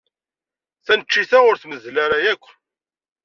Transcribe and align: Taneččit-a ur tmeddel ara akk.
Taneččit-a 0.85 1.39
ur 1.49 1.55
tmeddel 1.57 1.97
ara 2.05 2.17
akk. 2.31 2.45